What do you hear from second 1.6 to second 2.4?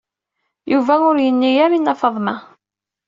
ara i Nna Faḍma.